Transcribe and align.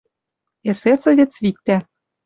эсесовец 0.69 1.33
виктӓ 1.43 1.77